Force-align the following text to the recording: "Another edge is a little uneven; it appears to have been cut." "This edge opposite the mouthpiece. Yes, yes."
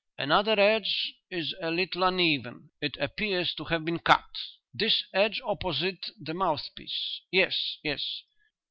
"Another 0.17 0.59
edge 0.59 1.13
is 1.29 1.53
a 1.61 1.69
little 1.69 2.01
uneven; 2.03 2.71
it 2.81 2.97
appears 2.99 3.53
to 3.53 3.65
have 3.65 3.85
been 3.85 3.99
cut." 3.99 4.25
"This 4.73 5.03
edge 5.13 5.39
opposite 5.45 6.09
the 6.19 6.33
mouthpiece. 6.33 7.21
Yes, 7.29 7.77
yes." 7.83 8.23